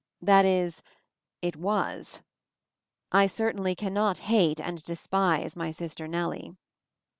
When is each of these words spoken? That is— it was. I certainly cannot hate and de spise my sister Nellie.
That 0.19 0.45
is— 0.45 0.81
it 1.43 1.55
was. 1.55 2.21
I 3.11 3.27
certainly 3.27 3.75
cannot 3.75 4.17
hate 4.33 4.59
and 4.59 4.83
de 4.83 4.95
spise 4.95 5.55
my 5.55 5.69
sister 5.69 6.07
Nellie. 6.07 6.55